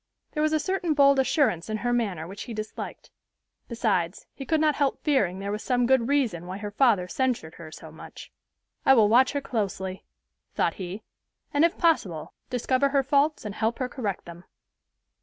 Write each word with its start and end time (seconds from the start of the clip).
There 0.31 0.41
was 0.41 0.51
a 0.51 0.59
certain 0.59 0.95
bold 0.95 1.19
assurance 1.19 1.69
in 1.69 1.77
her 1.77 1.93
manner 1.93 2.25
which 2.27 2.41
he 2.41 2.55
disliked. 2.55 3.11
Besides, 3.67 4.25
he 4.33 4.47
could 4.47 4.59
not 4.59 4.73
help 4.73 5.03
fearing 5.03 5.37
there 5.37 5.51
was 5.51 5.61
some 5.61 5.85
good 5.85 6.07
reason 6.07 6.47
why 6.47 6.57
her 6.57 6.71
father 6.71 7.07
censured 7.07 7.53
her 7.53 7.71
so 7.71 7.91
much. 7.91 8.31
"I 8.83 8.95
will 8.95 9.09
watch 9.09 9.33
her 9.33 9.41
closely," 9.41 10.03
thought 10.55 10.73
he, 10.73 11.03
"and 11.53 11.63
if 11.63 11.77
possible, 11.77 12.33
discover 12.49 12.89
her 12.89 13.03
faults 13.03 13.45
and 13.45 13.53
help 13.53 13.77
her 13.77 13.87
correct 13.87 14.25
them." 14.25 14.45